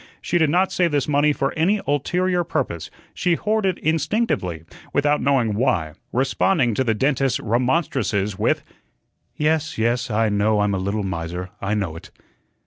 [0.19, 5.53] She did not save this money for any ulterior purpose, she hoarded instinctively, without knowing
[5.53, 8.63] why, responding to the dentist's remonstrances with:
[9.37, 12.09] "Yes, yes, I know I'm a little miser, I know it."